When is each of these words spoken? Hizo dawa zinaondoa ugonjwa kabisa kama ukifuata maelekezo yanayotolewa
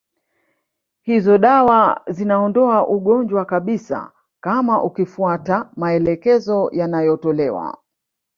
Hizo 1.01 1.37
dawa 1.37 2.01
zinaondoa 2.07 2.87
ugonjwa 2.87 3.45
kabisa 3.45 4.11
kama 4.39 4.83
ukifuata 4.83 5.69
maelekezo 5.75 6.69
yanayotolewa 6.73 7.77